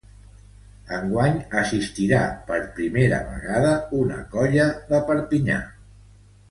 Enguany 0.99 1.37
assistirà 1.63 2.21
per 2.49 2.57
primera 2.81 3.21
vegada 3.29 3.77
una 4.03 4.19
colla 4.35 4.69
de 4.91 5.05
Perpinyà. 5.13 5.65